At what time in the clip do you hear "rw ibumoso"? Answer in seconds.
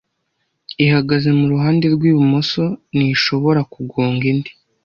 1.95-2.63